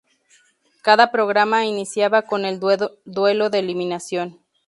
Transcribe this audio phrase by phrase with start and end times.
[0.81, 4.39] Cada programa iniciaba con el duelo de eliminación.